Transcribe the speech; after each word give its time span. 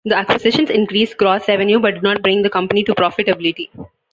The 0.03 0.17
acquisitions 0.17 0.71
increased 0.71 1.17
gross 1.17 1.47
revenue 1.47 1.77
but 1.79 1.93
did 1.93 2.01
not 2.01 2.23
bring 2.23 2.41
the 2.41 2.49
company 2.49 2.83
to 2.85 2.95
profitability. 2.95 3.69